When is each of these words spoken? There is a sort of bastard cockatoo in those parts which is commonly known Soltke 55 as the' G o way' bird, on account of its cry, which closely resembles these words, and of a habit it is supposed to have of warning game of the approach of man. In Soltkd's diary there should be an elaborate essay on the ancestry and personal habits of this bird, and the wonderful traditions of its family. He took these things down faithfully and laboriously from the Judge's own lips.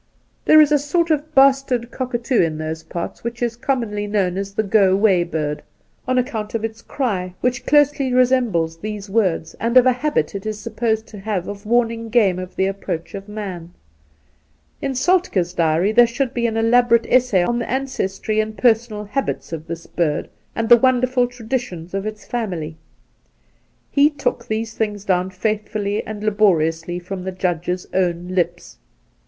There 0.45 0.59
is 0.59 0.71
a 0.71 0.79
sort 0.79 1.11
of 1.11 1.35
bastard 1.35 1.91
cockatoo 1.91 2.41
in 2.41 2.57
those 2.57 2.81
parts 2.81 3.23
which 3.23 3.43
is 3.43 3.55
commonly 3.55 4.07
known 4.07 4.33
Soltke 4.33 4.37
55 4.37 4.37
as 4.41 4.53
the' 4.55 4.63
G 4.63 4.77
o 4.79 4.95
way' 4.95 5.23
bird, 5.23 5.61
on 6.07 6.17
account 6.17 6.55
of 6.55 6.65
its 6.65 6.81
cry, 6.81 7.35
which 7.41 7.67
closely 7.67 8.11
resembles 8.11 8.77
these 8.77 9.11
words, 9.11 9.53
and 9.59 9.77
of 9.77 9.85
a 9.85 9.91
habit 9.93 10.33
it 10.33 10.47
is 10.47 10.59
supposed 10.59 11.05
to 11.05 11.19
have 11.19 11.47
of 11.47 11.67
warning 11.67 12.09
game 12.09 12.39
of 12.39 12.55
the 12.55 12.65
approach 12.65 13.13
of 13.13 13.29
man. 13.29 13.73
In 14.81 14.93
Soltkd's 14.93 15.53
diary 15.53 15.91
there 15.91 16.07
should 16.07 16.33
be 16.33 16.47
an 16.47 16.57
elaborate 16.57 17.05
essay 17.07 17.43
on 17.43 17.59
the 17.59 17.69
ancestry 17.69 18.39
and 18.39 18.57
personal 18.57 19.03
habits 19.03 19.53
of 19.53 19.67
this 19.67 19.85
bird, 19.85 20.29
and 20.55 20.67
the 20.67 20.77
wonderful 20.77 21.27
traditions 21.27 21.93
of 21.93 22.07
its 22.07 22.25
family. 22.25 22.75
He 23.91 24.09
took 24.09 24.47
these 24.47 24.73
things 24.73 25.05
down 25.05 25.29
faithfully 25.29 26.03
and 26.07 26.23
laboriously 26.23 26.97
from 26.97 27.23
the 27.23 27.31
Judge's 27.31 27.85
own 27.93 28.29
lips. 28.29 28.79